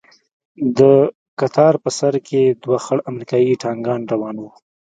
[0.77, 0.79] د
[1.39, 4.51] کتار په سر کښې دوه خړ امريکايي ټانگان روان وو.